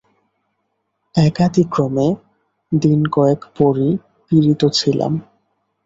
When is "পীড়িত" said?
4.25-4.61